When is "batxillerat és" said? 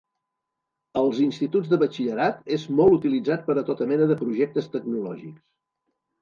1.83-2.63